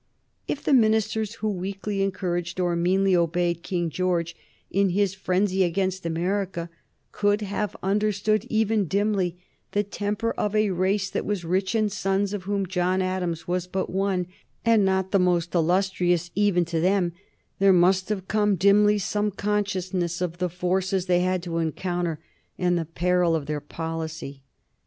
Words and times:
If 0.47 0.63
the 0.63 0.73
ministers 0.73 1.35
who 1.35 1.49
weakly 1.51 2.01
encouraged 2.01 2.59
or 2.59 2.75
meanly 2.75 3.15
obeyed 3.15 3.61
King 3.61 3.91
George 3.91 4.35
in 4.71 4.89
his 4.89 5.13
frenzy 5.13 5.63
against 5.63 6.07
America 6.07 6.71
could 7.11 7.41
have 7.41 7.75
understood 7.83 8.45
even 8.49 8.87
dimly 8.87 9.37
the 9.73 9.83
temper 9.83 10.31
of 10.31 10.55
a 10.55 10.71
race 10.71 11.07
that 11.11 11.23
was 11.23 11.45
rich 11.45 11.75
in 11.75 11.87
sons 11.89 12.33
of 12.33 12.45
whom 12.45 12.65
John 12.65 12.99
Adams 12.99 13.47
was 13.47 13.67
but 13.67 13.91
one 13.91 14.25
and 14.65 14.83
not 14.83 15.11
the 15.11 15.19
most 15.19 15.53
illustrious 15.53 16.31
even 16.33 16.65
to 16.65 16.79
them, 16.81 17.13
there 17.59 17.71
must 17.71 18.09
have 18.09 18.27
come 18.27 18.55
dimly 18.55 18.97
some 18.97 19.29
consciousness 19.29 20.19
of 20.19 20.39
the 20.39 20.49
forces 20.49 21.05
they 21.05 21.19
had 21.19 21.43
to 21.43 21.59
encounter, 21.59 22.19
and 22.57 22.75
the 22.75 22.85
peril 22.85 23.35
of 23.35 23.45
their 23.45 23.61
policy. 23.61 24.41